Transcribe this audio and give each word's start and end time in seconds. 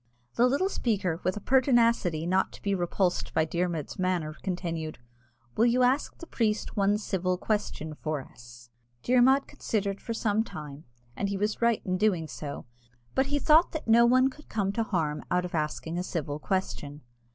The 0.33 0.47
little 0.47 0.67
speaker, 0.67 1.21
with 1.23 1.37
a 1.37 1.39
pertinacity 1.39 2.25
not 2.25 2.51
to 2.53 2.61
be 2.63 2.73
repulsed 2.73 3.35
by 3.35 3.45
Dermod's 3.45 3.99
manner, 3.99 4.35
continued, 4.41 4.97
"Will 5.55 5.67
you 5.67 5.83
ask 5.83 6.17
the 6.17 6.25
priest 6.25 6.75
one 6.75 6.97
civil 6.97 7.37
question 7.37 7.93
for 7.93 8.19
us?" 8.19 8.71
Dermod 9.03 9.45
considered 9.45 10.01
for 10.01 10.15
some 10.15 10.43
time, 10.43 10.85
and 11.15 11.29
he 11.29 11.37
was 11.37 11.61
right 11.61 11.83
in 11.85 11.99
doing 11.99 12.27
so, 12.27 12.65
but 13.13 13.27
he 13.27 13.37
thought 13.37 13.73
that 13.73 13.87
no 13.87 14.07
one 14.07 14.31
could 14.31 14.49
come 14.49 14.71
to 14.71 14.81
harm 14.81 15.23
out 15.29 15.45
of 15.45 15.53
asking 15.53 15.99
a 15.99 16.03
civil 16.03 16.39
question. 16.39 17.01